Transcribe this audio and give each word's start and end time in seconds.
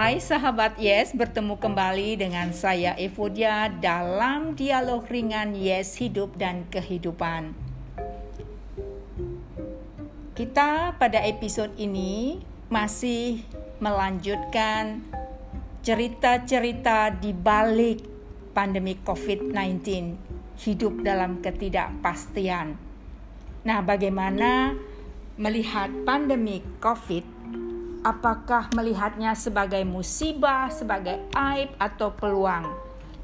Hai 0.00 0.16
sahabat 0.16 0.80
Yes, 0.80 1.12
bertemu 1.12 1.60
kembali 1.60 2.24
dengan 2.24 2.56
saya 2.56 2.96
Evodia 2.96 3.68
dalam 3.68 4.56
dialog 4.56 5.04
ringan 5.04 5.52
Yes 5.52 6.00
Hidup 6.00 6.40
dan 6.40 6.64
Kehidupan. 6.72 7.52
Kita 10.32 10.96
pada 10.96 11.20
episode 11.20 11.76
ini 11.76 12.40
masih 12.72 13.44
melanjutkan 13.76 15.04
cerita-cerita 15.84 17.12
di 17.20 17.36
balik 17.36 18.00
pandemi 18.56 18.96
COVID-19, 19.04 19.84
hidup 20.64 21.04
dalam 21.04 21.44
ketidakpastian. 21.44 22.72
Nah, 23.68 23.84
bagaimana 23.84 24.72
melihat 25.36 25.92
pandemi 26.08 26.64
COVID 26.80 27.39
apakah 28.00 28.72
melihatnya 28.72 29.36
sebagai 29.36 29.84
musibah, 29.84 30.72
sebagai 30.72 31.20
aib 31.36 31.72
atau 31.76 32.12
peluang. 32.16 32.64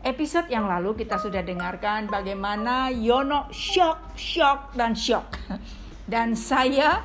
Episode 0.06 0.52
yang 0.52 0.70
lalu 0.70 1.02
kita 1.02 1.18
sudah 1.18 1.42
dengarkan 1.42 2.06
bagaimana 2.06 2.94
Yono 2.94 3.50
shock, 3.50 4.14
shock 4.14 4.76
dan 4.78 4.94
shock. 4.94 5.34
Dan 6.06 6.38
saya 6.38 7.02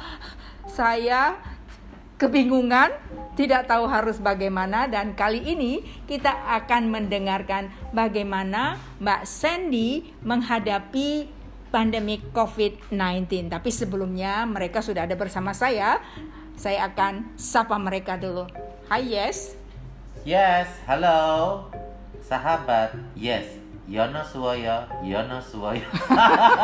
saya 0.70 1.42
kebingungan, 2.22 2.94
tidak 3.34 3.66
tahu 3.66 3.90
harus 3.90 4.22
bagaimana 4.22 4.86
dan 4.86 5.18
kali 5.18 5.42
ini 5.42 5.82
kita 6.06 6.30
akan 6.62 6.94
mendengarkan 6.94 7.74
bagaimana 7.90 8.78
Mbak 9.02 9.26
Sandy 9.26 10.14
menghadapi 10.22 11.26
pandemi 11.74 12.22
COVID-19. 12.30 13.50
Tapi 13.50 13.70
sebelumnya 13.74 14.46
mereka 14.46 14.86
sudah 14.86 15.10
ada 15.10 15.18
bersama 15.18 15.56
saya 15.58 15.98
saya 16.62 16.94
akan 16.94 17.34
sapa 17.42 17.74
mereka 17.82 18.22
dulu. 18.22 18.46
Hai 18.86 19.10
Yes. 19.10 19.58
Yes, 20.22 20.70
halo. 20.86 21.66
Sahabat, 22.22 22.94
yes. 23.18 23.58
Yono 23.90 24.22
Suwoyo, 24.22 24.86
Yono 25.02 25.42
Suwoyo. 25.42 25.90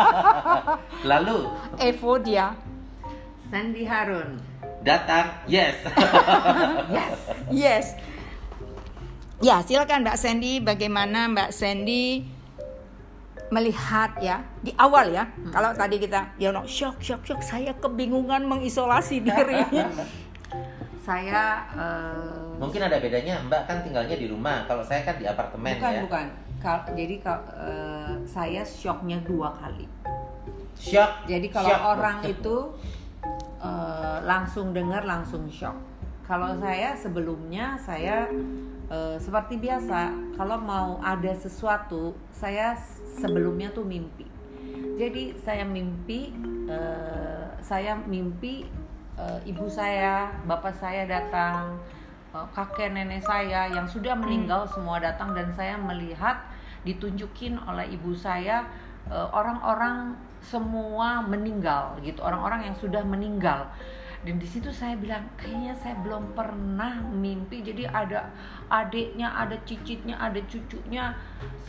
Lalu 1.10 1.50
Evodia. 1.82 2.54
Sandy 3.50 3.90
Harun. 3.90 4.38
Datang, 4.86 5.34
yes. 5.50 5.82
yes. 6.94 7.18
Yes. 7.50 7.86
Ya, 9.42 9.66
silakan 9.66 10.06
Mbak 10.06 10.18
Sandy 10.22 10.62
bagaimana 10.62 11.26
Mbak 11.34 11.50
Sandy 11.50 12.37
melihat 13.48 14.12
ya 14.20 14.44
di 14.60 14.76
awal 14.76 15.08
ya 15.12 15.24
hmm. 15.24 15.56
kalau 15.56 15.72
tadi 15.72 16.04
kita 16.04 16.36
ya 16.36 16.52
no 16.52 16.68
shock 16.68 17.00
shock 17.00 17.24
shock 17.24 17.40
saya 17.40 17.72
kebingungan 17.80 18.44
mengisolasi 18.44 19.24
diri. 19.28 19.64
Saya 21.08 21.64
uh, 21.72 22.60
mungkin 22.60 22.84
ada 22.84 23.00
bedanya 23.00 23.40
mbak 23.48 23.64
kan 23.64 23.80
tinggalnya 23.80 24.20
di 24.20 24.28
rumah 24.28 24.68
kalau 24.68 24.84
saya 24.84 25.08
kan 25.08 25.16
di 25.16 25.24
apartemen 25.24 25.80
bukan 25.80 25.94
ya. 25.96 26.02
bukan. 26.04 26.26
Kal 26.58 26.78
jadi 26.92 27.16
uh, 27.24 28.14
saya 28.28 28.68
shocknya 28.68 29.24
dua 29.24 29.56
kali. 29.56 29.88
Shock 30.76 31.32
jadi 31.32 31.48
kalau 31.48 31.72
shock. 31.72 31.92
orang 31.96 32.18
itu 32.28 32.56
uh, 33.64 34.20
langsung 34.28 34.76
dengar 34.76 35.08
langsung 35.08 35.48
shock 35.48 35.80
kalau 36.28 36.52
saya 36.60 36.92
sebelumnya 37.00 37.80
saya 37.80 38.28
uh, 38.92 39.16
seperti 39.16 39.56
biasa 39.64 40.12
kalau 40.36 40.60
mau 40.60 41.00
ada 41.00 41.32
sesuatu 41.32 42.12
saya 42.36 42.76
sebelumnya 43.18 43.74
tuh 43.74 43.84
mimpi 43.84 44.26
jadi 44.98 45.38
saya 45.38 45.66
mimpi 45.66 46.34
uh, 46.70 47.54
saya 47.62 47.98
mimpi 47.98 48.66
uh, 49.18 49.42
ibu 49.46 49.66
saya 49.70 50.34
bapak 50.46 50.74
saya 50.78 51.06
datang 51.10 51.82
uh, 52.34 52.46
kakek 52.54 52.94
nenek 52.94 53.26
saya 53.26 53.70
yang 53.74 53.86
sudah 53.90 54.14
hmm. 54.14 54.22
meninggal 54.26 54.66
hmm. 54.66 54.74
semua 54.74 54.98
datang 55.02 55.34
dan 55.34 55.50
saya 55.54 55.78
melihat 55.78 56.46
ditunjukin 56.86 57.60
oleh 57.68 57.90
ibu 57.92 58.16
saya 58.16 58.64
orang-orang 59.12 60.14
uh, 60.14 60.26
semua 60.44 61.24
meninggal 61.26 61.98
gitu 62.06 62.22
orang-orang 62.22 62.70
yang 62.70 62.76
sudah 62.78 63.02
meninggal 63.04 63.68
dan 64.26 64.42
di 64.42 64.48
situ 64.50 64.74
saya 64.74 64.98
bilang 64.98 65.30
kayaknya 65.38 65.78
saya 65.78 65.96
belum 66.02 66.34
pernah 66.34 67.06
mimpi. 67.06 67.62
Jadi 67.62 67.86
ada 67.86 68.34
adiknya 68.68 69.30
ada 69.30 69.56
cicitnya 69.62 70.18
ada 70.18 70.42
cucunya 70.50 71.14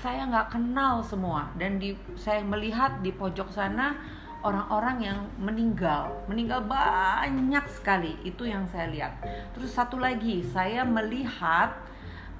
saya 0.00 0.24
nggak 0.26 0.56
kenal 0.56 1.04
semua. 1.04 1.52
Dan 1.60 1.76
di 1.76 1.92
saya 2.16 2.40
melihat 2.40 3.04
di 3.04 3.12
pojok 3.12 3.52
sana 3.52 3.94
orang-orang 4.40 4.96
yang 5.04 5.18
meninggal. 5.36 6.24
Meninggal 6.26 6.64
banyak 6.64 7.64
sekali. 7.68 8.16
Itu 8.24 8.48
yang 8.48 8.64
saya 8.72 8.88
lihat. 8.88 9.12
Terus 9.52 9.76
satu 9.76 10.00
lagi 10.00 10.40
saya 10.40 10.88
melihat 10.88 11.76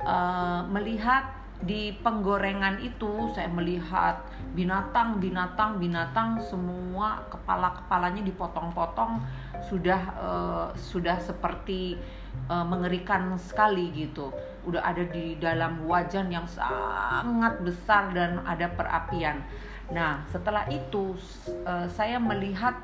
uh, 0.02 0.64
melihat 0.72 1.37
di 1.58 1.90
penggorengan 2.06 2.78
itu 2.78 3.34
saya 3.34 3.50
melihat 3.50 4.22
binatang 4.54 5.18
binatang 5.18 5.82
binatang 5.82 6.38
semua 6.38 7.26
kepala 7.26 7.74
kepalanya 7.82 8.22
dipotong-potong 8.22 9.18
sudah 9.66 10.00
uh, 10.22 10.66
sudah 10.78 11.18
seperti 11.18 11.98
uh, 12.46 12.62
mengerikan 12.62 13.34
sekali 13.34 13.90
gitu. 13.90 14.30
Udah 14.70 14.86
ada 14.86 15.02
di 15.02 15.34
dalam 15.42 15.82
wajan 15.82 16.30
yang 16.30 16.46
sangat 16.46 17.58
besar 17.66 18.14
dan 18.14 18.38
ada 18.46 18.70
perapian. 18.70 19.42
Nah 19.90 20.22
setelah 20.30 20.62
itu 20.70 21.18
uh, 21.66 21.86
saya 21.90 22.22
melihat 22.22 22.78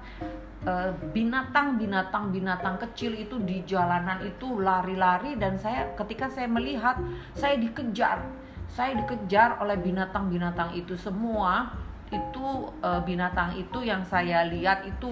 binatang 1.13 1.77
binatang 1.77 2.33
binatang 2.33 2.81
kecil 2.81 3.13
itu 3.13 3.37
di 3.45 3.61
jalanan 3.69 4.25
itu 4.25 4.65
lari-lari 4.65 5.37
dan 5.37 5.61
saya 5.61 5.93
ketika 5.93 6.33
saya 6.33 6.49
melihat 6.49 6.97
saya 7.37 7.61
dikejar 7.61 8.25
saya 8.71 8.99
dikejar 8.99 9.61
oleh 9.63 9.79
binatang-binatang 9.79 10.75
itu 10.75 10.97
semua. 10.99 11.71
Itu 12.15 12.71
e, 12.79 12.91
binatang 13.03 13.59
itu 13.59 13.83
yang 13.83 14.07
saya 14.07 14.47
lihat 14.47 14.87
itu 14.87 15.09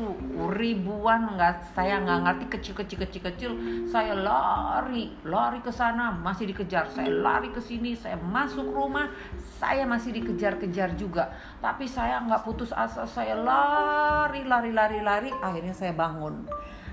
ribuan 0.55 1.35
nggak 1.35 1.75
saya 1.75 1.99
nggak 1.99 2.21
ngerti 2.21 2.47
kecil 2.53 2.75
kecil 2.79 2.99
kecil 3.03 3.23
kecil 3.27 3.53
saya 3.91 4.15
lari 4.15 5.11
lari 5.27 5.59
ke 5.65 5.73
sana 5.75 6.15
masih 6.15 6.53
dikejar. 6.55 6.87
Saya 6.95 7.11
lari 7.11 7.51
ke 7.51 7.59
sini 7.59 7.99
saya 7.99 8.21
masuk 8.21 8.71
rumah 8.71 9.11
saya 9.59 9.83
masih 9.83 10.15
dikejar-kejar 10.15 10.95
juga. 10.95 11.33
Tapi 11.59 11.91
saya 11.91 12.23
nggak 12.23 12.45
putus 12.47 12.71
asa 12.71 13.03
saya 13.09 13.34
lari 13.34 14.47
lari 14.47 14.71
lari 14.71 14.99
lari. 15.03 15.31
Akhirnya 15.43 15.75
saya 15.75 15.97
bangun. 15.97 16.47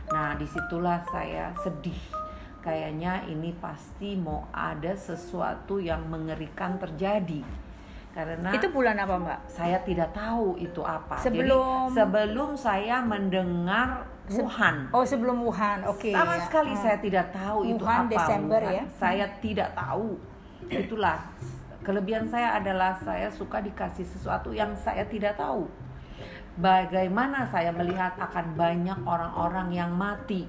Nah 0.09 0.33
di 0.41 0.47
situlah 0.49 1.05
saya 1.11 1.53
sedih 1.61 2.18
kayaknya 2.59 3.25
ini 3.27 3.55
pasti 3.57 4.19
mau 4.19 4.47
ada 4.51 4.95
sesuatu 4.95 5.79
yang 5.79 6.07
mengerikan 6.07 6.75
terjadi 6.79 7.41
karena 8.09 8.49
itu 8.51 8.67
bulan 8.73 8.97
apa 8.97 9.15
mbak? 9.21 9.39
Saya 9.45 9.77
tidak 9.85 10.09
tahu 10.11 10.57
itu 10.57 10.81
apa. 10.81 11.21
Sebelum 11.21 11.93
Jadi, 11.93 11.95
sebelum 12.01 12.49
saya 12.57 13.05
mendengar 13.05 14.09
Wuhan. 14.29 14.89
Oh 14.93 15.01
sebelum 15.05 15.41
Wuhan, 15.41 15.85
oke. 15.89 16.05
Okay, 16.05 16.13
Sama 16.13 16.37
ya. 16.37 16.41
sekali 16.45 16.73
hmm. 16.73 16.81
saya 16.85 16.97
tidak 17.01 17.27
tahu 17.33 17.59
Wuhan, 17.65 17.73
itu 17.73 17.85
apa. 17.85 18.09
Desember 18.13 18.61
Wuhan. 18.61 18.77
ya. 18.77 18.83
Saya 18.97 19.25
tidak 19.41 19.69
tahu. 19.77 20.09
Itulah 20.69 21.17
kelebihan 21.81 22.25
saya 22.29 22.59
adalah 22.59 22.93
saya 23.01 23.29
suka 23.31 23.61
dikasih 23.61 24.05
sesuatu 24.05 24.53
yang 24.53 24.73
saya 24.77 25.05
tidak 25.05 25.37
tahu. 25.37 25.69
Bagaimana 26.59 27.47
saya 27.47 27.71
melihat 27.71 28.19
akan 28.19 28.57
banyak 28.57 28.99
orang-orang 29.07 29.71
yang 29.71 29.95
mati 29.95 30.43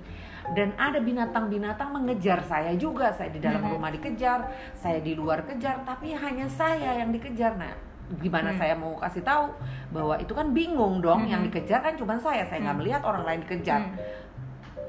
dan 0.54 0.74
ada 0.74 0.98
binatang-binatang 0.98 1.94
mengejar 1.94 2.42
saya 2.42 2.74
juga 2.74 3.14
saya 3.14 3.30
di 3.30 3.38
dalam 3.38 3.62
hmm. 3.62 3.72
rumah 3.76 3.90
dikejar 3.94 4.50
saya 4.74 4.98
di 4.98 5.14
luar 5.14 5.46
kejar 5.46 5.86
tapi 5.86 6.10
hanya 6.14 6.50
saya 6.50 6.98
yang 6.98 7.14
dikejar 7.14 7.54
nah 7.54 7.74
gimana 8.18 8.50
hmm. 8.50 8.58
saya 8.58 8.74
mau 8.74 8.98
kasih 8.98 9.22
tahu 9.22 9.54
bahwa 9.94 10.18
itu 10.18 10.32
kan 10.34 10.50
bingung 10.50 10.98
dong 10.98 11.26
hmm. 11.26 11.30
yang 11.30 11.42
dikejar 11.46 11.78
kan 11.78 11.94
cuma 11.94 12.18
saya 12.18 12.42
saya 12.50 12.66
nggak 12.66 12.74
hmm. 12.74 12.82
melihat 12.82 13.02
orang 13.06 13.22
lain 13.22 13.40
dikejar 13.46 13.80
hmm. 13.86 13.94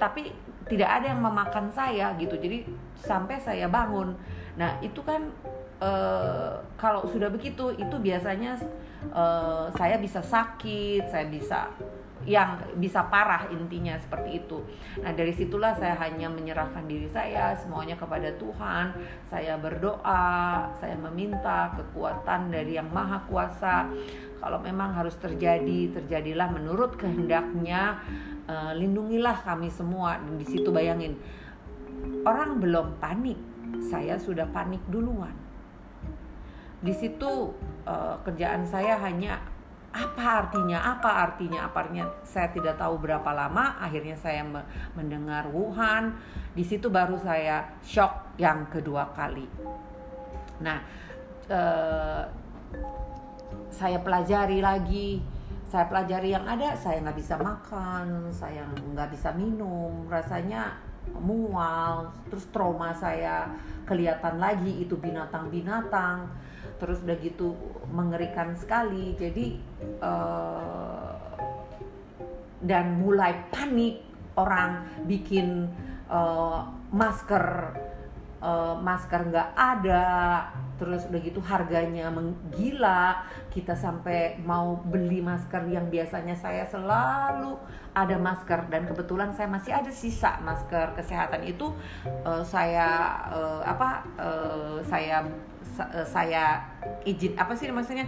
tapi 0.01 0.33
tidak 0.65 0.89
ada 0.89 1.05
yang 1.13 1.21
memakan 1.21 1.69
saya 1.69 2.17
gitu 2.17 2.33
jadi 2.41 2.65
sampai 2.97 3.37
saya 3.37 3.69
bangun 3.69 4.17
nah 4.57 4.81
itu 4.81 4.97
kan 5.05 5.29
e, 5.77 5.91
kalau 6.77 7.05
sudah 7.05 7.29
begitu 7.29 7.73
itu 7.77 7.95
biasanya 7.97 8.57
e, 9.09 9.23
saya 9.77 9.97
bisa 10.01 10.21
sakit 10.21 11.09
saya 11.09 11.25
bisa 11.29 11.69
yang 12.25 12.61
bisa 12.77 13.09
parah 13.09 13.49
intinya 13.49 13.97
seperti 13.97 14.45
itu. 14.45 14.61
Nah 15.01 15.11
dari 15.13 15.33
situlah 15.33 15.73
saya 15.73 15.97
hanya 16.01 16.29
menyerahkan 16.29 16.85
diri 16.85 17.09
saya 17.09 17.57
semuanya 17.57 17.97
kepada 17.97 18.33
Tuhan. 18.37 18.93
Saya 19.25 19.57
berdoa, 19.57 20.69
saya 20.77 20.95
meminta 20.97 21.73
kekuatan 21.77 22.53
dari 22.53 22.77
Yang 22.77 22.89
Maha 22.93 23.19
Kuasa. 23.25 23.89
Kalau 24.41 24.57
memang 24.61 24.97
harus 24.97 25.17
terjadi, 25.21 25.93
terjadilah 26.01 26.49
menurut 26.49 26.97
kehendaknya. 26.97 28.01
Uh, 28.49 28.73
lindungilah 28.73 29.37
kami 29.45 29.69
semua 29.69 30.17
dan 30.17 30.35
di 30.35 30.43
situ 30.43 30.73
bayangin 30.73 31.15
orang 32.25 32.57
belum 32.57 32.97
panik, 32.97 33.37
saya 33.87 34.17
sudah 34.17 34.49
panik 34.49 34.81
duluan. 34.89 35.33
Di 36.81 36.93
situ 36.97 37.53
uh, 37.85 38.17
kerjaan 38.25 38.65
saya 38.65 38.97
hanya 38.97 39.37
apa 39.91 40.47
artinya? 40.47 40.79
Apa 40.95 41.11
artinya? 41.27 41.67
Apa 41.67 41.83
artinya? 41.83 42.07
Saya 42.23 42.47
tidak 42.55 42.79
tahu 42.79 42.95
berapa 43.03 43.27
lama 43.35 43.75
akhirnya 43.79 44.15
saya 44.15 44.43
me- 44.47 44.67
mendengar 44.95 45.51
Wuhan. 45.51 46.15
Di 46.55 46.63
situ 46.63 46.87
baru 46.87 47.19
saya 47.19 47.67
shock 47.83 48.35
yang 48.39 48.71
kedua 48.71 49.11
kali. 49.11 49.47
Nah 50.63 50.79
eh, 51.51 52.23
saya 53.67 53.99
pelajari 53.99 54.63
lagi. 54.63 55.19
Saya 55.67 55.87
pelajari 55.87 56.35
yang 56.35 56.43
ada 56.43 56.75
saya 56.75 56.99
nggak 56.99 57.15
bisa 57.15 57.35
makan 57.39 58.31
saya 58.31 58.63
nggak 58.95 59.11
bisa 59.11 59.35
minum. 59.35 60.07
Rasanya 60.07 60.75
mual 61.19 62.13
terus 62.29 62.47
trauma 62.53 62.93
saya 62.93 63.49
kelihatan 63.89 64.37
lagi 64.39 64.85
itu 64.85 64.95
binatang-binatang 64.95 66.29
terus 66.81 67.05
udah 67.05 67.17
gitu 67.21 67.53
mengerikan 67.93 68.57
sekali. 68.57 69.13
Jadi 69.13 69.61
eh, 70.01 71.13
dan 72.65 72.97
mulai 72.97 73.37
panik 73.53 74.01
orang 74.33 74.89
bikin 75.05 75.69
eh, 76.09 76.59
masker 76.89 77.45
eh, 78.41 78.75
masker 78.81 79.21
nggak 79.29 79.49
ada. 79.53 80.05
Terus 80.81 81.05
udah 81.13 81.21
gitu 81.21 81.37
harganya 81.45 82.09
menggila. 82.09 83.21
Kita 83.53 83.77
sampai 83.77 84.41
mau 84.41 84.81
beli 84.81 85.21
masker 85.21 85.69
yang 85.69 85.93
biasanya 85.93 86.33
saya 86.33 86.65
selalu 86.65 87.53
ada 87.93 88.17
masker. 88.17 88.65
Dan 88.73 88.89
kebetulan 88.89 89.37
saya 89.37 89.45
masih 89.45 89.77
ada 89.77 89.93
sisa 89.93 90.41
masker 90.41 90.97
kesehatan 90.97 91.45
itu 91.45 91.69
eh, 92.25 92.41
saya 92.41 92.89
eh, 93.29 93.61
apa 93.69 93.89
eh, 94.17 94.77
saya 94.89 95.21
sa- 95.29 95.50
saya 96.05 96.59
izin 97.03 97.33
apa 97.35 97.53
sih 97.53 97.71
maksudnya? 97.71 98.05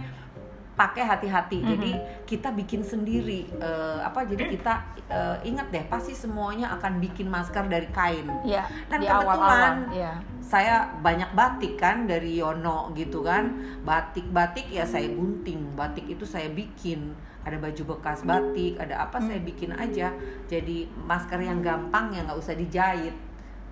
Pakai 0.74 1.06
hati-hati. 1.06 1.62
Jadi 1.62 1.92
kita 2.26 2.50
bikin 2.50 2.82
sendiri. 2.82 3.46
Eh, 3.46 3.98
apa 4.02 4.26
jadi 4.26 4.50
kita 4.50 4.74
eh, 5.06 5.36
ingat 5.46 5.70
deh 5.70 5.86
pasti 5.86 6.10
semuanya 6.12 6.74
akan 6.74 6.98
bikin 6.98 7.30
masker 7.30 7.70
dari 7.70 7.86
kain. 7.94 8.26
Ya, 8.42 8.66
Dan 8.90 8.98
di 8.98 9.06
kebetulan- 9.06 9.86
awal-awal. 9.86 9.94
Ya. 9.94 10.12
saya 10.44 10.92
banyak 11.00 11.32
batik 11.32 11.78
kan 11.78 12.04
dari 12.04 12.36
Yono 12.36 12.90
gitu 12.92 13.22
kan. 13.22 13.54
Batik-batik 13.86 14.66
ya 14.68 14.82
saya 14.82 15.08
gunting. 15.08 15.72
Batik 15.72 16.10
itu 16.10 16.26
saya 16.26 16.50
bikin. 16.50 17.14
Ada 17.44 17.60
baju 17.60 17.94
bekas 17.94 18.24
batik 18.24 18.74
ada 18.76 19.04
apa 19.04 19.20
saya 19.20 19.38
bikin 19.38 19.70
aja. 19.70 20.10
Jadi 20.48 20.90
masker 21.06 21.38
yang 21.38 21.62
gampang 21.62 22.10
ya 22.10 22.26
nggak 22.26 22.40
usah 22.40 22.56
dijahit 22.56 23.14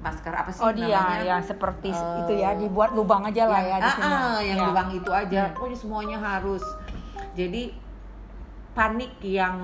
masker 0.02 0.34
apa 0.34 0.50
sih 0.50 0.60
Oh 0.60 0.70
dia 0.70 0.90
namanya 0.93 1.25
yang 1.25 1.43
seperti 1.43 1.88
Eh, 1.88 2.19
itu 2.20 2.32
ya 2.37 2.50
dibuat 2.52 2.90
lubang 2.90 3.22
aja 3.22 3.46
lah 3.46 3.62
ya 3.62 3.76
di 3.76 3.82
Ah, 3.82 3.93
sini. 3.93 4.04
ah, 4.04 4.38
yang 4.40 4.58
Ya. 4.58 4.66
lubang 4.66 4.88
itu 4.90 5.10
aja 5.10 5.40
Hmm. 5.44 5.54
pokoknya 5.54 5.78
semuanya 5.78 6.19
harus 6.19 6.64
jadi 7.32 7.62
panik 8.72 9.12
yang 9.20 9.56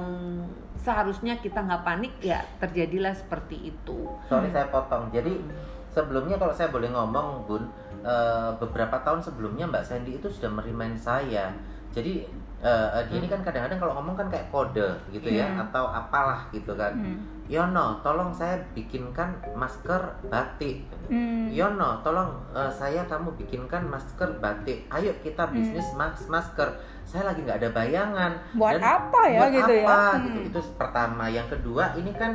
seharusnya 0.76 1.34
kita 1.36 1.58
nggak 1.58 1.82
panik 1.82 2.12
ya 2.20 2.40
terjadilah 2.56 3.10
seperti 3.12 3.68
itu 3.68 3.98
Sorry 4.24 4.46
saya 4.48 4.68
potong. 4.68 5.10
Jadi 5.10 5.42
sebelumnya 5.90 6.36
kalau 6.36 6.52
saya 6.52 6.68
boleh 6.68 6.86
ngomong 6.86 7.42
Bun, 7.44 7.66
eh, 8.00 8.50
beberapa 8.56 8.96
tahun 8.98 9.20
sebelumnya 9.20 9.66
Mbak 9.66 9.84
Sandy 9.84 10.16
itu 10.16 10.28
sudah 10.28 10.50
merimain 10.50 10.94
saya. 10.94 11.50
Jadi 11.90 12.26
eh, 12.58 12.88
dia 13.06 13.16
ini 13.16 13.26
kan 13.26 13.38
kadang-kadang 13.40 13.78
kalau 13.78 13.94
ngomong 13.96 14.14
kan 14.14 14.26
kayak 14.26 14.50
kode 14.50 14.90
gitu 15.08 15.30
ya 15.30 15.46
Hmm. 15.46 15.62
atau 15.64 15.86
apalah 15.86 16.50
gitu 16.50 16.74
kan. 16.74 16.90
Hmm. 16.90 17.22
Yono, 17.48 18.02
tolong 18.02 18.28
saya 18.28 18.60
bikinkan 18.74 19.30
masker 19.54 19.96
batik. 20.26 20.84
Hmm. 21.06 21.48
Yono, 21.48 22.02
tolong 22.02 22.28
eh, 22.52 22.68
saya 22.68 23.06
kamu 23.06 23.32
bikinkan 23.36 23.86
masker 23.86 24.36
batik. 24.36 24.84
Ayo 24.90 25.14
kita 25.22 25.46
bisnis 25.48 25.86
mas 25.94 26.18
masker. 26.26 26.66
Saya 27.02 27.24
lagi 27.24 27.40
nggak 27.40 27.62
ada 27.62 27.70
bayangan. 27.72 28.32
Buat 28.52 28.74
Dan 28.74 28.82
apa 28.84 29.20
ya 29.24 29.38
buat 29.40 29.50
gitu 29.54 29.72
ya? 29.72 29.84
apa, 29.86 30.00
Hmm. 30.12 30.22
gitu. 30.26 30.38
Itu 30.50 30.60
pertama. 30.74 31.24
Yang 31.26 31.48
kedua, 31.54 31.94
ini 31.94 32.10
kan 32.12 32.32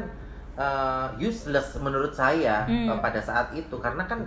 eh, 0.54 1.08
useless 1.20 1.76
menurut 1.78 2.14
saya 2.14 2.62
Hmm. 2.64 2.86
eh, 2.88 2.98
pada 2.98 3.18
saat 3.20 3.50
itu 3.52 3.74
karena 3.76 4.06
kan 4.06 4.22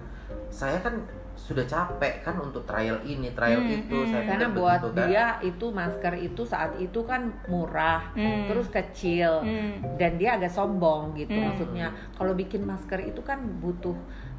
saya 0.51 0.77
kan 0.79 0.99
sudah 1.37 1.63
capek 1.63 2.25
kan 2.25 2.41
untuk 2.41 2.65
trial 2.65 2.97
ini, 3.05 3.29
trial 3.31 3.61
Hmm, 3.61 3.77
itu. 3.77 3.93
hmm. 3.95 4.09
Saya 4.09 4.25
karena 4.27 4.49
buat 4.51 4.81
begitu 4.81 4.89
kan. 4.91 4.97
dia 5.07 5.25
itu 5.45 5.67
masker 5.71 6.15
itu 6.19 6.43
saat 6.43 6.73
itu 6.77 7.01
kan 7.05 7.23
murah 7.47 8.03
Hmm. 8.13 8.49
terus 8.49 8.67
kecil 8.67 9.45
Hmm. 9.45 10.01
dan 10.01 10.17
dia 10.17 10.35
agak 10.35 10.51
sombong 10.51 11.13
gitu 11.15 11.31
Hmm. 11.31 11.47
maksudnya 11.47 11.87
kalau 12.17 12.33
bikin 12.33 12.65
masker 12.65 13.05
itu 13.05 13.21
kan 13.21 13.39
butuh 13.61 13.95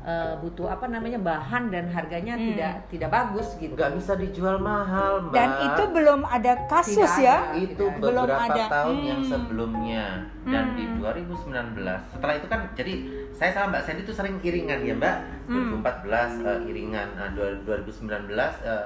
eh, 0.07 0.33
butuh 0.39 0.71
apa 0.71 0.87
namanya 0.87 1.19
bahan 1.19 1.67
dan 1.67 1.85
harganya 1.87 2.33
Hmm. 2.33 2.47
tidak 2.47 2.73
tidak 2.87 3.09
bagus 3.11 3.47
gitu 3.55 3.75
nggak 3.75 3.91
bisa 3.93 4.15
dijual 4.15 4.55
mahal, 4.57 5.19
Mbak. 5.21 5.33
Dan 5.33 5.49
itu 5.61 5.83
belum 5.91 6.21
ada 6.23 6.53
kasus 6.65 6.95
Tidak 6.95 7.19
ya. 7.19 7.37
ada. 7.43 7.59
itu 7.59 7.75
Tidak. 7.85 7.99
Belum 7.99 8.23
beberapa 8.23 8.47
ada. 8.49 8.63
tahun 8.71 8.97
yang 9.01 9.19
Hmm. 9.19 9.29
sebelumnya 9.29 10.05
dan 10.45 10.65
di 10.73 10.83
Hmm. 10.85 10.95
2019 10.97 11.99
setelah 12.07 12.33
itu 12.33 12.47
kan 12.47 12.59
jadi 12.71 12.93
saya 13.31 13.51
sama 13.51 13.67
Mbak 13.69 13.81
Sandy 13.83 14.01
itu 14.01 14.13
sering 14.13 14.35
iringan 14.41 14.79
ya 14.81 14.95
Mbak 14.95 15.15
Hmm. 15.45 15.53
2014 15.75 16.31
eh, 16.41 16.59
iringan 16.65 17.07
nah, 17.13 17.27
dua- 17.29 17.59
2019 17.61 18.31
eh, 18.63 18.85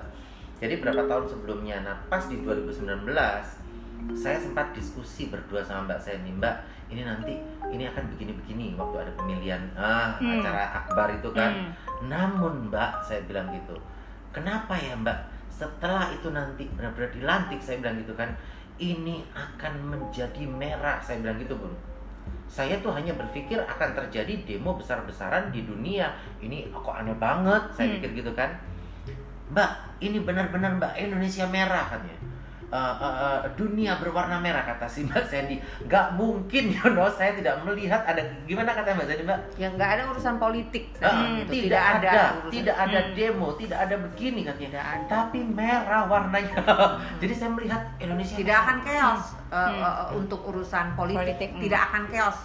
jadi 0.58 0.74
berapa 0.76 1.06
tahun 1.06 1.26
sebelumnya 1.28 1.78
nah 1.82 1.98
pas 2.08 2.26
di 2.26 2.42
2019 2.42 3.62
saya 4.12 4.38
sempat 4.38 4.74
diskusi 4.74 5.28
berdua 5.28 5.62
sama 5.62 5.86
Mbak 5.88 6.00
Sandy 6.02 6.34
Mbak 6.34 6.56
ini 6.90 7.02
nanti 7.04 7.34
ini 7.72 7.88
akan 7.88 8.04
begini-begini 8.14 8.76
waktu 8.76 9.08
ada 9.08 9.12
pemilihan 9.16 9.62
ah 9.74 10.14
Hmm. 10.20 10.38
acara 10.38 10.84
akbar 10.84 11.08
itu 11.16 11.30
kan 11.32 11.52
Hmm. 11.52 11.72
namun 12.06 12.68
Mbak, 12.68 13.02
saya 13.02 13.24
bilang 13.26 13.48
gitu. 13.52 13.76
Kenapa 14.32 14.76
ya 14.76 14.96
Mbak? 14.96 15.20
Setelah 15.52 16.12
itu 16.12 16.32
nanti 16.32 16.68
benar-benar 16.74 17.12
dilantik, 17.12 17.60
saya 17.62 17.80
bilang 17.80 18.00
gitu 18.02 18.16
kan. 18.16 18.32
Ini 18.82 19.22
akan 19.38 19.94
menjadi 19.94 20.44
merah, 20.50 20.98
saya 20.98 21.22
bilang 21.22 21.38
gitu 21.38 21.54
Bun. 21.54 21.70
Saya 22.50 22.82
tuh 22.82 22.92
hanya 22.92 23.14
berpikir 23.14 23.62
akan 23.62 23.94
terjadi 23.94 24.34
demo 24.44 24.74
besar-besaran 24.74 25.54
di 25.54 25.64
dunia. 25.64 26.12
Ini 26.42 26.74
kok 26.74 26.96
aneh 26.96 27.14
banget, 27.16 27.62
saya 27.72 27.88
Hmm. 27.88 27.96
pikir 28.02 28.26
gitu 28.26 28.32
kan. 28.34 28.50
Mbak, 29.52 29.72
ini 30.00 30.18
benar-benar 30.24 30.80
Mbak 30.80 30.94
Indonesia 30.98 31.46
merah 31.46 31.86
katanya. 31.88 32.18
Eh, 32.72 32.96
eh, 33.04 33.40
dunia 33.60 34.00
berwarna 34.00 34.40
merah 34.40 34.64
kata 34.64 34.88
si 34.88 35.04
Mbak 35.04 35.28
Sandy. 35.28 35.60
Gak 35.92 36.16
mungkin, 36.16 36.72
you 36.76 36.88
know, 36.96 37.12
saya 37.12 37.36
tidak 37.36 37.60
melihat 37.68 38.00
ada 38.08 38.24
gimana 38.48 38.72
kata 38.72 38.96
Mbak 38.96 39.08
Sandy 39.12 39.24
Mbak? 39.28 39.40
ya 39.60 39.68
nggak 39.76 39.90
ada 39.92 40.04
urusan 40.08 40.36
politik 40.40 40.96
saya 40.96 41.44
gitu. 41.44 41.68
tidak, 41.68 41.84
ada, 42.00 42.12
urusan- 42.40 42.52
tidak 42.56 42.76
ada 42.80 43.00
Hmm. 43.04 43.12
demo, 43.12 43.48
tidak 43.60 43.80
ada 43.84 43.96
begini 44.00 44.40
katanya. 44.48 44.70
Tidak 44.72 44.86
ada. 44.88 45.06
Tapi 45.12 45.40
merah 45.44 46.04
warnanya. 46.08 46.56
Jadi 47.22 47.34
saya 47.36 47.52
melihat 47.52 47.82
Indonesia 48.00 48.36
tidak 48.40 48.58
akan 48.64 48.78
chaos 48.88 49.24
uh, 49.52 49.60
Hmm. 49.68 49.82
uh, 49.84 50.08
untuk 50.16 50.40
urusan 50.48 50.96
politik, 50.96 51.20
Politik, 51.36 51.50
hmm. 51.51 51.62
tidak 51.68 51.82
akan 51.92 52.04
chaos 52.08 52.40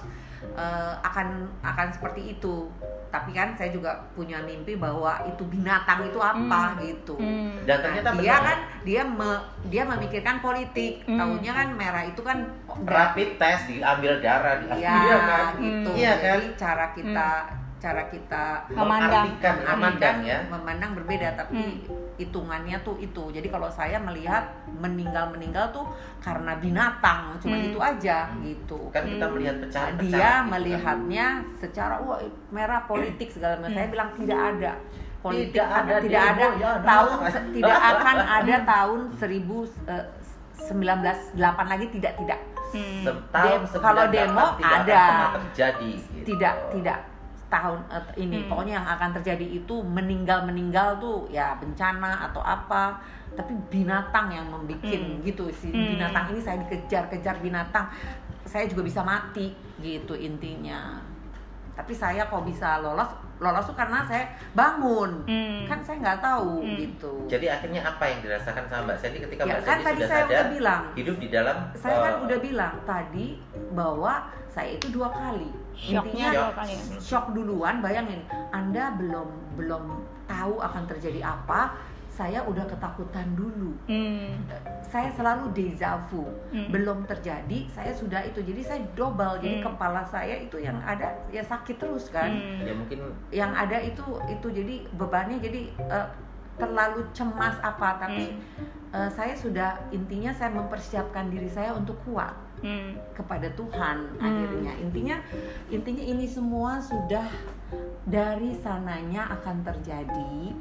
Uh, 0.57 0.95
akan 1.03 1.49
akan 1.61 1.89
seperti 1.91 2.39
itu 2.39 2.69
tapi 3.17 3.33
kan 3.33 3.57
saya 3.57 3.73
juga 3.73 3.97
punya 4.13 4.37
mimpi 4.41 4.77
bahwa 4.77 5.17
itu 5.25 5.41
binatang 5.47 6.05
itu 6.05 6.21
apa 6.21 6.77
gitu 6.79 7.17
Hmm. 7.17 7.65
Dan 7.65 7.81
ternyata 7.81 8.13
Nah, 8.13 8.21
dia 8.21 8.29
benar. 8.31 8.45
kan 8.45 8.59
dia 8.85 9.03
me- 9.03 9.45
dia 9.67 9.83
memikirkan 9.83 10.37
politik 10.39 11.01
Hmm. 11.03 11.17
tahunya 11.17 11.53
kan 11.55 11.69
merah 11.73 12.05
itu 12.05 12.21
kan 12.21 12.45
rapid 12.85 13.29
test 13.37 13.65
diambil 13.67 14.21
darah 14.21 14.61
diambil 14.61 14.85
ya 15.09 15.17
kan. 15.19 15.53
gitu 15.57 15.91
Iya 15.95 16.13
kan? 16.13 16.25
jadi 16.37 16.47
cara 16.55 16.87
kita 16.93 17.31
cara 17.77 18.09
kita 18.09 18.65
Memandang. 18.69 19.37
Memandang 19.69 20.19
ya. 20.23 20.39
memandang 20.47 20.93
berbeda 20.93 21.37
tapi 21.37 21.85
hitungannya 22.17 22.81
tuh 22.81 22.97
itu 22.97 23.29
jadi 23.29 23.45
kalau 23.47 23.69
saya 23.69 23.99
melihat 23.99 24.49
meninggal 24.73 25.29
meninggal 25.29 25.69
tuh 25.71 25.85
karena 26.19 26.57
binatang 26.57 27.37
cuma 27.37 27.55
Hmm. 27.55 27.67
itu 27.67 27.79
aja 27.79 28.19
gitu 28.41 28.89
Kan 28.89 29.05
kita 29.05 29.27
melihat 29.29 29.57
pecahan-pecahan. 29.61 30.01
dia 30.01 30.17
gitu 30.17 30.25
kan. 30.25 30.49
melihatnya 30.49 31.27
secara 31.55 31.95
wah 31.99 32.17
merah 32.49 32.81
politik 32.83 33.29
segala 33.29 33.59
macam 33.59 33.75
saya 33.75 33.89
bilang 33.89 34.09
tidak 34.15 34.41
ada 34.51 34.73
politik 35.19 35.53
Tidak 35.53 35.69
ada 35.69 35.95
tidak 35.99 36.23
demo, 36.23 36.33
ada 36.33 36.47
ya, 36.55 36.71
nah. 36.73 36.85
tahun 36.87 37.13
se- 37.29 37.47
tidak 37.57 37.77
akan 37.93 38.17
ada 38.33 38.57
tahun 38.65 39.01
1908 40.57 41.37
lagi 41.69 41.87
tidak 41.93 42.15
tidak 42.17 42.41
Hmm. 42.67 43.07
Sembilan 43.07 43.63
kalau 43.79 44.05
delapan 44.05 44.27
demo 44.27 44.47
ada. 44.59 45.05
terjadi. 45.39 45.91
gitu. 45.95 46.25
tidak 46.27 46.55
tidak 46.73 46.99
tahun 47.47 47.79
eh, 47.91 48.27
ini 48.27 48.43
Hmm. 48.43 48.49
pokoknya 48.51 48.75
yang 48.83 48.89
akan 48.99 49.11
terjadi 49.21 49.47
itu 49.63 49.75
meninggal 49.83 50.43
meninggal 50.45 50.99
tuh 50.99 51.31
ya 51.31 51.55
bencana 51.57 52.27
atau 52.31 52.43
apa 52.43 52.99
tapi 53.39 53.55
binatang 53.71 54.33
yang 54.33 54.47
membuat 54.51 54.83
Hmm. 54.83 55.23
gitu 55.23 55.47
si 55.55 55.71
Hmm. 55.71 55.95
binatang 55.95 56.35
ini 56.35 56.41
saya 56.43 56.59
dikejar-kejar 56.67 57.39
binatang 57.39 57.87
saya 58.47 58.67
juga 58.67 58.83
bisa 58.87 59.03
mati 59.03 59.55
gitu 59.83 60.15
intinya 60.15 61.03
tapi 61.77 61.93
saya 61.93 62.25
kok 62.25 62.43
bisa 62.43 62.81
lolos 62.81 63.07
lolos 63.37 63.63
tuh 63.63 63.77
karena 63.77 64.01
saya 64.03 64.25
bangun 64.51 65.21
Hmm. 65.23 65.69
kan 65.69 65.79
saya 65.81 66.01
nggak 66.01 66.21
tahu 66.21 66.57
Hmm. 66.59 66.77
gitu 66.79 67.13
Jadi 67.29 67.47
akhirnya 67.47 67.85
apa 67.85 68.05
yang 68.07 68.19
dirasakan 68.21 68.65
sama 68.65 68.83
Mbak 68.83 68.97
Sandy 68.97 69.19
ketika 69.21 69.43
ya 69.43 69.47
Mbak 69.47 69.61
kan 69.61 69.69
Sandy 69.69 69.85
tadi 69.85 69.95
sudah 69.95 70.09
saya 70.09 70.23
sadar 70.23 70.33
udah 70.33 70.47
bilang 70.51 70.83
hidup 70.95 71.17
di 71.21 71.29
dalam 71.29 71.57
saya 71.77 71.97
kan 72.01 72.13
eh, 72.13 72.25
udah 72.25 72.39
bilang 72.41 72.75
tadi 72.83 73.27
bahwa 73.71 74.13
saya 74.49 74.71
itu 74.73 74.87
dua 74.89 75.09
kali 75.11 75.49
intinya 75.77 76.29
dua 76.33 76.53
kali. 76.57 76.75
shock 76.97 77.37
duluan 77.37 77.85
bayangin 77.85 78.25
anda 78.51 78.97
belum 78.97 79.29
belum 79.55 79.85
tahu 80.27 80.55
akan 80.59 80.83
terjadi 80.89 81.21
apa 81.23 81.77
saya 82.17 82.41
udah 82.43 82.65
ketakutan 82.65 83.29
dulu 83.37 83.77
Hmm. 83.85 84.41
saya 84.81 85.13
selalu 85.13 85.53
deja 85.53 86.01
vu 86.09 86.25
Hmm. 86.49 86.73
belum 86.73 87.05
terjadi 87.05 87.69
saya 87.69 87.93
sudah 87.93 88.25
itu 88.25 88.41
jadi 88.41 88.63
saya 88.65 88.81
double 88.97 89.37
jadi 89.37 89.61
Hmm. 89.61 89.67
kepala 89.69 90.01
saya 90.03 90.41
itu 90.41 90.57
yang 90.57 90.81
ada 90.81 91.13
ya 91.29 91.45
sakit 91.45 91.77
terus 91.77 92.09
kan 92.09 92.33
Hmm. 92.33 92.65
ya 92.65 92.73
mungkin 92.73 92.99
yang 93.29 93.53
ada 93.53 93.77
itu 93.79 94.01
itu 94.27 94.49
jadi 94.49 94.75
bebannya 94.97 95.37
jadi 95.39 95.61
eh, 95.77 96.09
terlalu 96.57 97.05
cemas 97.13 97.61
apa 97.61 98.01
tapi 98.01 98.33
Hmm. 98.33 98.65
Eh, 98.97 99.11
saya 99.13 99.37
sudah 99.37 99.93
intinya 99.93 100.33
saya 100.33 100.57
mempersiapkan 100.57 101.29
diri 101.29 101.53
saya 101.53 101.77
untuk 101.77 102.01
kuat 102.09 102.49
Hmm. 102.57 102.97
kepada 103.13 103.53
Tuhan 103.53 104.17
Hmm. 104.17 104.25
akhirnya 104.25 104.73
intinya 104.81 105.17
intinya 105.69 106.01
ini 106.01 106.25
semua 106.25 106.81
sudah 106.81 107.29
dari 108.09 108.57
sananya 108.57 109.29
akan 109.29 109.61
terjadi 109.61 110.57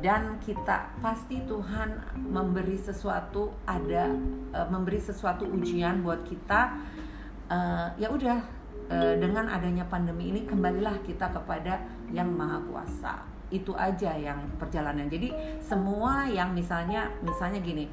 dan 0.00 0.40
kita 0.40 0.88
pasti 1.04 1.44
Tuhan 1.44 2.00
memberi 2.16 2.80
sesuatu 2.80 3.52
ada 3.68 4.08
eh, 4.56 4.66
memberi 4.72 4.96
sesuatu 4.96 5.44
ujian 5.44 6.00
buat 6.00 6.24
kita 6.24 6.80
Eh, 7.44 7.88
ya 8.00 8.08
udah 8.08 8.40
eh, 8.88 9.14
dengan 9.20 9.52
adanya 9.52 9.84
pandemi 9.84 10.32
ini 10.32 10.48
kembalilah 10.48 10.96
kita 11.04 11.28
kepada 11.28 11.76
yang 12.08 12.32
maha 12.32 12.56
kuasa 12.64 13.20
itu 13.54 13.70
aja 13.78 14.18
yang 14.18 14.58
perjalanan. 14.58 15.06
Jadi 15.06 15.30
semua 15.62 16.26
yang 16.26 16.50
misalnya 16.50 17.06
misalnya 17.22 17.62
gini 17.62 17.86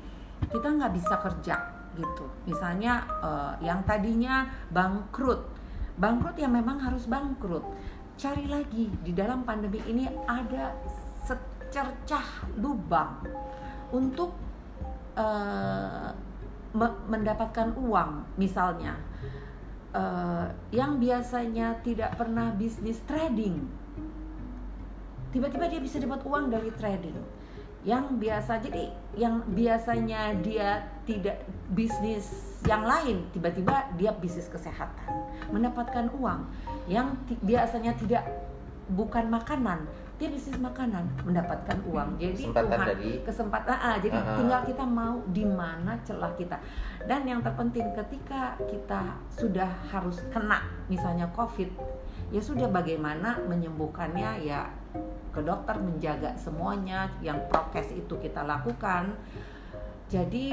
kita 0.50 0.66
nggak 0.74 0.94
bisa 0.98 1.16
kerja 1.22 1.56
gitu. 1.94 2.26
Misalnya 2.50 3.06
eh, 3.22 3.70
yang 3.70 3.86
tadinya 3.86 4.50
bangkrut 4.74 5.62
bangkrut 6.02 6.34
ya 6.42 6.50
memang 6.50 6.82
harus 6.82 7.06
bangkrut. 7.06 7.62
Cari 8.18 8.50
lagi 8.50 8.90
di 9.06 9.14
dalam 9.14 9.46
pandemi 9.46 9.82
ini 9.86 10.10
ada 10.26 10.74
secercah 11.26 12.50
lubang 12.58 13.22
untuk 13.94 14.34
eh, 15.14 16.10
me- 16.74 17.02
mendapatkan 17.06 17.78
uang 17.78 18.34
misalnya. 18.42 18.98
Eh, 19.92 20.48
yang 20.72 21.04
biasanya 21.04 21.84
tidak 21.84 22.16
pernah 22.16 22.56
bisnis 22.56 23.04
trading 23.04 23.81
tiba-tiba 25.32 25.66
dia 25.68 25.80
bisa 25.80 25.98
dapat 25.98 26.22
uang 26.24 26.48
dari 26.48 26.70
trading. 26.72 27.18
Yang 27.82 28.06
biasa 28.14 28.62
jadi 28.62 28.84
yang 29.18 29.42
biasanya 29.48 30.38
dia 30.38 30.86
tidak 31.02 31.42
bisnis 31.74 32.30
yang 32.62 32.86
lain 32.86 33.26
tiba-tiba 33.34 33.90
dia 33.98 34.14
bisnis 34.14 34.46
kesehatan. 34.46 35.10
Mendapatkan 35.50 36.14
uang. 36.14 36.46
Yang 36.86 37.18
biasanya 37.42 37.98
tidak 37.98 38.24
bukan 38.92 39.32
makanan 39.32 39.88
dia 40.22 40.30
bisnis 40.30 40.62
makanan 40.62 41.10
mendapatkan 41.26 41.82
uang. 41.90 42.22
Jadi 42.22 42.46
Kesempatan 42.46 42.70
Tuhan 42.70 42.86
dari- 42.94 43.22
kesempatan 43.26 43.74
ah, 43.74 43.98
jadi 43.98 44.14
Ah. 44.14 44.38
tinggal 44.38 44.62
kita 44.70 44.86
mau 44.86 45.18
di 45.26 45.42
mana 45.42 45.98
celah 46.06 46.30
kita. 46.38 46.62
Dan 47.10 47.26
yang 47.26 47.42
terpenting 47.42 47.90
ketika 47.98 48.54
kita 48.70 49.18
sudah 49.34 49.66
harus 49.90 50.22
kena 50.30 50.62
misalnya 50.86 51.26
covid 51.34 51.74
ya 52.30 52.38
sudah 52.38 52.70
bagaimana 52.70 53.42
menyembuhkannya? 53.50 54.46
Ya 54.46 54.70
ke 55.32 55.42
dokter 55.42 55.80
menjaga 55.80 56.36
semuanya 56.36 57.08
yang 57.24 57.40
prokes 57.48 57.92
itu 57.96 58.20
kita 58.20 58.44
lakukan. 58.44 59.16
Jadi 60.12 60.52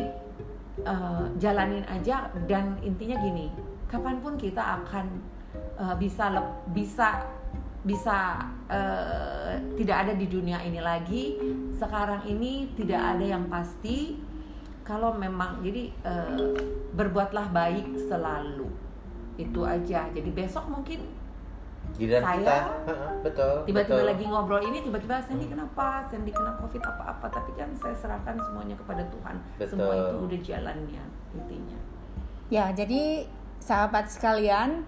eh, 0.87 1.25
jalanin 1.43 1.83
aja 1.91 2.31
dan 2.47 2.79
intinya 2.87 3.19
gini 3.19 3.51
kapan 3.91 4.23
pun 4.23 4.39
kita 4.39 4.63
akan 4.83 5.07
eh, 5.83 5.97
bisa 5.99 6.31
lep- 6.31 6.63
bisa 6.71 7.27
bisa 7.83 8.39
eh, 8.71 9.59
tidak 9.75 9.97
ada 10.07 10.13
di 10.15 10.27
dunia 10.31 10.63
ini 10.63 10.79
lagi. 10.79 11.25
Sekarang 11.75 12.23
ini 12.27 12.71
tidak 12.79 13.19
ada 13.19 13.25
yang 13.25 13.51
pasti. 13.51 14.19
Kalau 14.87 15.13
memang 15.19 15.61
jadi 15.61 15.91
eh, 16.07 16.55
berbuatlah 16.95 17.51
baik 17.51 18.09
selalu. 18.09 18.71
Itu 19.39 19.67
aja. 19.67 20.07
Jadi 20.11 20.31
besok 20.31 20.71
mungkin 20.71 21.18
giliran 21.97 22.23
Saya? 22.23 22.37
kita. 22.37 22.57
Heeh, 22.85 23.11
betul 23.25 23.55
tiba-tiba 23.65 23.97
betul. 23.97 24.09
lagi 24.13 24.25
ngobrol 24.27 24.63
ini 24.63 24.79
tiba-tiba 24.83 25.17
Sandy 25.23 25.47
kenapa? 25.47 25.87
Sandy 26.07 26.31
kena 26.31 26.53
covid 26.59 26.83
apa-apa 26.85 27.27
tapi 27.31 27.51
kan 27.57 27.69
saya 27.75 27.95
serahkan 27.95 28.37
semuanya 28.39 28.77
kepada 28.77 29.03
Tuhan. 29.09 29.37
Semua 29.63 29.93
Betul. 29.93 29.99
itu 29.99 30.17
udah 30.29 30.41
jalannya 30.45 31.05
intinya. 31.33 31.79
Ya, 32.49 32.65
jadi 32.73 33.29
sahabat 33.61 34.09
sekalian, 34.09 34.81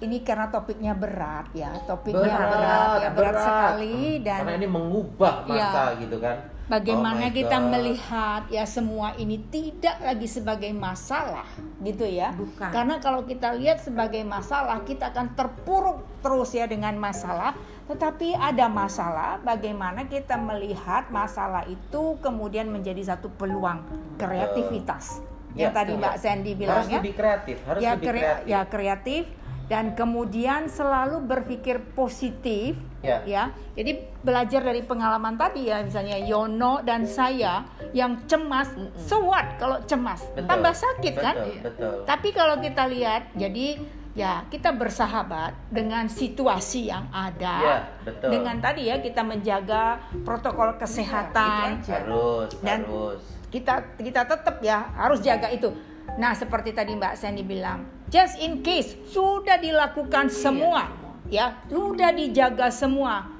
ini 0.00 0.24
karena 0.24 0.48
topiknya 0.48 0.96
berat 0.96 1.52
ya, 1.52 1.68
topiknya 1.84 2.24
berat, 2.24 2.48
berat, 2.48 2.98
ya 3.04 3.10
berat, 3.12 3.36
sekali 3.36 3.96
Hmm, 4.16 4.24
dan 4.24 4.40
karena 4.40 4.54
ini 4.56 4.68
mengubah 4.68 5.34
masa 5.44 5.92
Ya. 5.92 6.00
gitu 6.00 6.16
kan 6.16 6.36
bagaimana 6.70 7.26
Oh 7.28 7.34
kita 7.34 7.58
God. 7.58 7.68
melihat 7.74 8.42
ya 8.46 8.62
semua 8.62 9.18
ini 9.18 9.42
tidak 9.50 9.98
lagi 9.98 10.30
sebagai 10.30 10.70
masalah 10.70 11.44
gitu 11.82 12.06
ya. 12.06 12.30
Bukan. 12.32 12.70
Karena 12.70 13.02
kalau 13.02 13.26
kita 13.26 13.50
lihat 13.58 13.82
sebagai 13.82 14.22
masalah, 14.22 14.86
kita 14.86 15.10
akan 15.10 15.34
terpuruk 15.34 16.06
terus 16.22 16.54
ya 16.54 16.70
dengan 16.70 16.94
masalah. 16.94 17.58
Tetapi 17.90 18.38
ada 18.38 18.70
masalah, 18.70 19.42
bagaimana 19.42 20.06
kita 20.06 20.38
melihat 20.38 21.10
masalah 21.10 21.66
itu 21.66 22.14
kemudian 22.22 22.70
menjadi 22.70 23.02
satu 23.18 23.26
peluang 23.34 23.82
kreativitas. 24.14 25.18
Ya, 25.58 25.66
Yang 25.66 25.72
tadi 25.74 25.92
betul. 25.98 26.02
Mbak 26.06 26.16
Sandy 26.22 26.52
bilang 26.54 26.76
harus 26.78 26.86
ya 26.94 26.98
lebih 27.02 27.14
kreatif 27.18 27.56
harus 27.66 27.80
ya, 27.82 27.90
lebih 27.98 28.06
kre- 28.06 28.14
kreatif 28.22 28.46
ya 28.46 28.60
kreatif 28.70 29.22
dan 29.70 29.94
kemudian 29.94 30.66
selalu 30.66 31.22
berpikir 31.22 31.78
positif 31.94 32.74
Ya. 33.00 33.24
ya 33.24 33.44
jadi 33.72 33.96
belajar 34.20 34.60
dari 34.60 34.84
pengalaman 34.84 35.32
tadi 35.32 35.72
ya 35.72 35.80
misalnya 35.80 36.20
Yono 36.20 36.84
dan 36.84 37.08
saya 37.08 37.64
yang 37.96 38.28
cemas 38.28 38.68
so 39.00 39.24
what 39.24 39.56
kalau 39.56 39.80
cemas 39.88 40.20
Betul. 40.36 40.44
tambah 40.44 40.74
sakit 40.76 41.14
kan 41.16 41.32
betul, 41.32 41.64
betul. 41.64 41.96
tapi 42.04 42.28
kalau 42.28 42.60
kita 42.60 42.84
lihat 42.84 43.32
jadi 43.32 43.80
ya 44.12 44.44
kita 44.52 44.76
bersahabat 44.76 45.56
dengan 45.72 46.12
situasi 46.12 46.92
yang 46.92 47.08
ada 47.08 47.56
Ya, 47.56 47.76
betul. 48.04 48.36
dengan 48.36 48.60
tadi 48.60 48.92
ya 48.92 49.00
kita 49.00 49.24
menjaga 49.24 49.96
protokol 50.20 50.76
kesehatan 50.76 51.80
aja. 51.80 52.04
harus 52.04 52.52
Dan- 52.60 52.84
harus 52.84 53.22
kita 53.48 53.96
kita 53.96 54.28
tetap 54.28 54.60
ya 54.60 54.92
harus 54.92 55.24
jaga 55.24 55.48
itu. 55.48 55.72
Nah 56.14 56.34
seperti 56.34 56.70
tadi 56.70 56.92
Mbak 56.92 57.14
Sandy 57.16 57.42
bilang, 57.42 57.86
just 58.10 58.36
in 58.42 58.60
case 58.60 58.98
sudah 59.08 59.56
dilakukan 59.56 60.28
semua, 60.28 60.90
ya 61.30 61.56
sudah 61.70 62.10
dijaga 62.12 62.68
semua. 62.68 63.30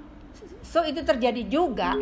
So 0.65 0.87
itu 0.87 1.03
terjadi 1.03 1.43
juga, 1.51 1.99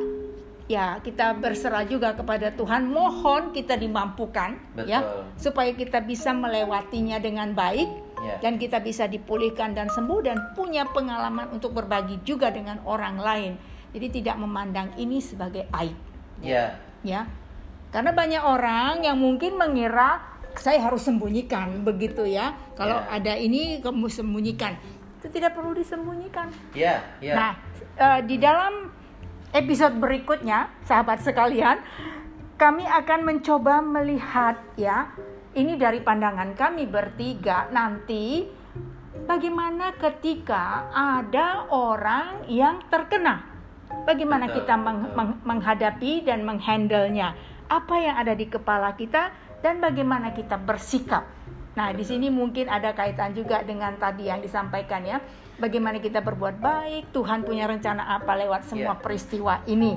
ya 0.69 1.01
kita 1.01 1.35
berserah 1.41 1.89
juga 1.89 2.13
kepada 2.13 2.53
Tuhan. 2.53 2.87
Mohon 2.93 3.57
kita 3.57 3.75
dimampukan, 3.81 4.61
ya 4.85 5.01
Betul. 5.01 5.25
supaya 5.41 5.71
kita 5.73 5.99
bisa 6.05 6.31
melewatinya 6.37 7.19
dengan 7.19 7.57
baik 7.57 8.07
Ya. 8.19 8.35
dan 8.43 8.59
kita 8.59 8.83
bisa 8.83 9.07
dipulihkan 9.07 9.79
dan 9.79 9.87
sembuh 9.87 10.27
dan 10.27 10.51
punya 10.59 10.83
pengalaman 10.91 11.55
untuk 11.55 11.71
berbagi 11.71 12.19
juga 12.27 12.51
dengan 12.51 12.83
orang 12.83 13.15
lain. 13.15 13.53
Jadi 13.95 14.21
tidak 14.21 14.43
memandang 14.43 14.91
ini 14.99 15.23
sebagai 15.23 15.71
aib 15.71 15.95
ya 16.43 16.75
ya 17.03 17.27
karena 17.95 18.13
banyak 18.13 18.43
orang 18.43 19.03
yang 19.03 19.17
mungkin 19.19 19.57
mengira 19.57 20.21
saya 20.59 20.83
harus 20.83 21.07
sembunyikan 21.07 21.83
begitu 21.83 22.27
ya. 22.27 22.53
Kalau 22.75 22.99
Ya. 23.01 23.17
ada 23.17 23.33
ini 23.35 23.79
kamu 23.79 24.11
sembunyikan. 24.11 24.75
Itu 25.19 25.31
tidak 25.31 25.55
perlu 25.55 25.73
disembunyikan. 25.73 26.51
Ya 26.75 27.03
ya. 27.19 27.35
Nah 27.35 27.53
eh, 27.97 28.21
di 28.27 28.37
dalam 28.37 28.91
episode 29.51 29.97
berikutnya 29.97 30.69
sahabat 30.85 31.23
sekalian 31.23 31.79
kami 32.55 32.85
akan 32.85 33.21
mencoba 33.25 33.79
melihat 33.81 34.59
ya 34.75 35.15
ini 35.55 35.79
dari 35.79 36.03
pandangan 36.03 36.53
kami 36.53 36.85
bertiga 36.85 37.71
nanti 37.71 38.47
bagaimana 39.25 39.95
ketika 39.95 40.87
ada 40.91 41.67
orang 41.69 42.47
yang 42.47 42.83
terkena. 42.87 43.47
Bagaimana 44.05 44.53
Betul, 44.53 44.57
kita 44.63 44.75
meng- 44.77 45.01
betul. 45.03 45.17
meng- 45.17 45.41
menghadapi 45.43 46.13
dan 46.23 46.45
menghandlenya. 46.45 47.33
Apa 47.69 47.95
yang 47.97 48.17
ada 48.17 48.33
di 48.33 48.45
kepala 48.45 48.93
kita 48.95 49.33
dan 49.61 49.79
bagaimana 49.79 50.31
kita 50.31 50.57
bersikap 50.57 51.27
nah 51.73 51.91
di 51.91 52.03
sini 52.03 52.27
mungkin 52.27 52.67
ada 52.67 52.91
kaitan 52.91 53.33
juga 53.33 53.63
dengan 53.63 53.95
tadi 53.95 54.27
yang 54.27 54.39
disampaikan 54.39 55.03
ya 55.03 55.23
bagaimana 55.57 55.99
kita 55.99 56.19
berbuat 56.19 56.59
baik 56.59 57.11
Tuhan 57.11 57.43
punya 57.43 57.67
rencana 57.67 58.19
apa 58.19 58.35
lewat 58.35 58.67
semua 58.67 58.95
Iya. 58.95 59.03
peristiwa 59.03 59.55
ini 59.65 59.95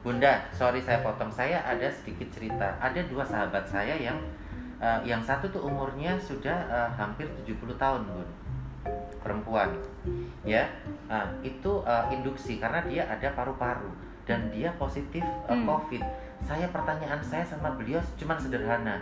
Bunda, 0.00 0.48
sorry 0.50 0.80
saya 0.80 1.04
potong. 1.04 1.28
Saya 1.28 1.60
ada 1.60 1.84
sedikit 1.92 2.32
cerita. 2.32 2.72
Ada 2.80 3.04
dua 3.04 3.20
sahabat 3.20 3.68
saya 3.68 3.92
yang 4.00 4.16
eh, 4.80 5.00
yang 5.04 5.20
satu 5.20 5.52
tuh 5.52 5.60
umurnya 5.60 6.16
sudah 6.16 6.56
eh, 6.72 6.90
hampir 6.96 7.28
70 7.44 7.76
tahun, 7.76 8.08
Bun. 8.08 8.24
Perempuan. 9.20 9.76
Ya. 10.40 10.72
Nah, 11.04 11.28
itu 11.44 11.84
eh, 11.84 12.04
induksi 12.16 12.56
karena 12.56 12.80
dia 12.88 13.04
ada 13.12 13.28
paru-paru 13.36 13.92
dan 14.24 14.48
dia 14.48 14.72
positif 14.80 15.20
eh, 15.20 15.52
Hmm. 15.52 15.68
Covid. 15.68 16.00
Saya 16.44 16.66
pertanyaan 16.72 17.20
saya 17.22 17.44
sama 17.46 17.70
beliau 17.76 18.00
cuma 18.18 18.34
sederhana. 18.36 19.00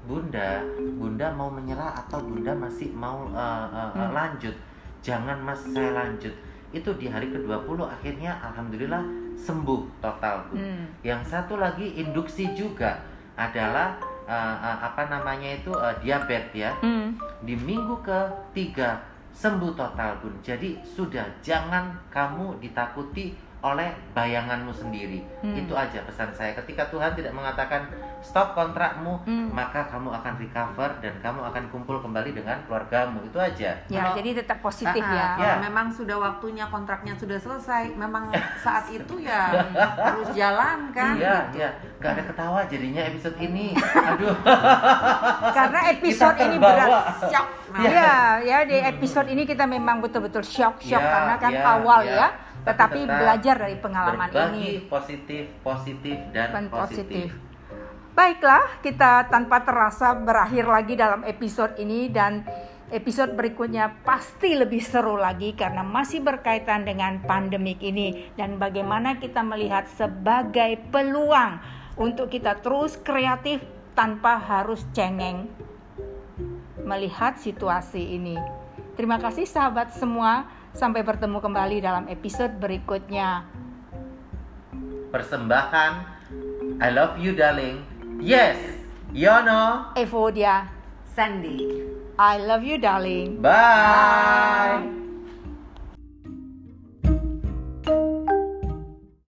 Bunda, 0.00 0.64
Bunda 0.96 1.28
mau 1.36 1.52
menyerah 1.52 1.92
atau 1.92 2.24
Bunda 2.24 2.56
masih 2.56 2.88
mau 2.96 3.28
eh, 3.28 3.66
eh, 3.68 3.90
Hmm. 3.92 4.12
lanjut? 4.16 4.56
Jangan 5.04 5.36
Mas, 5.40 5.60
saya 5.60 5.92
lanjut. 5.92 6.32
Itu 6.72 6.96
di 6.96 7.08
hari 7.08 7.28
ke-20 7.32 7.78
akhirnya 7.84 8.32
alhamdulillah 8.40 9.02
sembuh 9.36 10.00
total 10.00 10.48
Bu. 10.48 10.56
Hmm. 10.60 10.84
Yang 11.04 11.32
satu 11.32 11.56
lagi 11.56 11.96
induksi 12.00 12.52
juga 12.52 13.00
adalah 13.36 13.96
uh, 14.28 14.56
uh, 14.60 14.78
apa 14.92 15.08
namanya 15.08 15.56
itu 15.56 15.72
uh, 15.72 15.96
diabetes 16.04 16.68
ya. 16.68 16.72
Hmm. 16.84 17.16
Di 17.44 17.56
minggu 17.56 18.00
ketiga 18.04 19.00
sembuh 19.32 19.72
total 19.74 20.20
Bun. 20.20 20.36
Jadi 20.44 20.80
sudah 20.84 21.24
jangan 21.40 21.96
kamu 22.12 22.60
ditakuti 22.60 23.32
oleh 23.60 23.88
bayanganmu 24.10 24.72
sendiri. 24.72 25.20
Hmm. 25.40 25.52
Itu 25.54 25.72
aja 25.72 26.00
pesan 26.02 26.32
saya. 26.32 26.52
Ketika 26.54 26.88
Tuhan 26.88 27.12
tidak 27.12 27.30
mengatakan 27.30 27.92
stop 28.20 28.52
kontrakmu, 28.52 29.20
Hmm. 29.22 29.48
maka 29.50 29.84
kamu 29.86 30.08
akan 30.10 30.32
recover 30.36 30.90
dan 30.98 31.14
kamu 31.18 31.40
akan 31.42 31.64
kumpul 31.68 32.00
kembali 32.00 32.32
dengan 32.32 32.56
keluargamu. 32.64 33.20
Itu 33.22 33.36
aja. 33.36 33.76
Ya, 33.84 34.00
Kalau- 34.02 34.16
jadi 34.16 34.40
tetap 34.40 34.60
positif 34.60 35.00
ah, 35.00 35.12
ya. 35.12 35.28
Ya. 35.38 35.54
memang 35.60 35.88
sudah 35.88 36.16
waktunya 36.16 36.64
kontraknya 36.66 37.12
sudah 37.14 37.36
selesai, 37.36 37.92
memang 37.94 38.32
saat 38.64 38.88
itu 38.88 39.20
ya 39.20 39.52
harus 40.08 40.28
jalan 40.32 40.88
kan. 40.90 41.16
Iya, 41.16 41.36
gitu. 41.48 41.58
iya. 41.60 41.70
Gak 42.00 42.10
ada 42.16 42.22
ketawa 42.24 42.60
jadinya 42.64 43.02
episode 43.04 43.36
ini. 43.38 43.76
Aduh. 44.08 44.36
Karena 45.52 45.80
episode 45.90 46.38
ini 46.40 46.56
berat. 46.56 46.90
Shock. 47.28 47.46
Nah, 47.70 47.82
Ya, 47.86 48.12
ya 48.40 48.58
di 48.64 48.76
episode 48.78 49.28
ini 49.28 49.44
kita 49.44 49.62
memang 49.62 50.00
betul-betul 50.00 50.42
shock-shock 50.42 50.98
Ya, 50.98 51.06
karena 51.06 51.34
kan 51.36 51.52
ya, 51.52 51.62
awal 51.62 52.00
ya. 52.02 52.16
ya. 52.16 52.28
Tapi 52.60 52.76
Tetapi 52.76 52.98
tetap 53.04 53.18
belajar 53.20 53.54
dari 53.56 53.76
pengalaman 53.80 54.28
Berbagi 54.28 54.60
ini. 54.60 54.88
positif, 54.88 55.44
positif 55.64 56.16
dan, 56.36 56.48
dan 56.52 56.64
positif. 56.68 57.08
positif. 57.08 57.28
Baiklah, 58.10 58.64
kita 58.84 59.32
tanpa 59.32 59.64
terasa 59.64 60.12
berakhir 60.12 60.68
lagi 60.68 60.92
dalam 60.98 61.24
episode 61.24 61.78
ini 61.80 62.12
dan 62.12 62.44
episode 62.90 63.38
berikutnya 63.38 64.02
pasti 64.02 64.58
lebih 64.58 64.82
seru 64.82 65.14
lagi 65.14 65.54
karena 65.54 65.80
masih 65.86 66.20
berkaitan 66.20 66.82
dengan 66.82 67.22
pandemik 67.22 67.78
ini 67.80 68.34
dan 68.34 68.58
bagaimana 68.58 69.16
kita 69.22 69.40
melihat 69.46 69.86
sebagai 69.94 70.76
peluang 70.90 71.62
untuk 71.96 72.28
kita 72.28 72.58
terus 72.58 72.98
kreatif 72.98 73.62
tanpa 73.94 74.42
harus 74.42 74.82
cengeng 74.90 75.46
melihat 76.82 77.38
situasi 77.38 78.18
ini. 78.18 78.34
Terima 78.98 79.22
kasih 79.22 79.46
sahabat 79.46 79.94
semua. 79.94 80.59
Sampai 80.72 81.02
bertemu 81.02 81.38
kembali 81.42 81.82
dalam 81.82 82.06
episode 82.06 82.56
berikutnya. 82.58 83.44
Persembahan 85.10 85.92
I 86.80 86.88
love 86.94 87.18
you 87.18 87.34
darling. 87.34 87.82
Yes. 88.22 88.56
Yono. 89.10 89.90
Evodia, 89.98 90.70
Sandy. 91.12 91.66
I 92.14 92.38
love 92.38 92.62
you 92.62 92.78
darling. 92.78 93.42
Bye. 93.42 93.50
Bye. 93.50 94.99